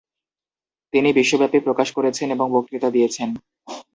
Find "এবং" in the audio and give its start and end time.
2.35-2.47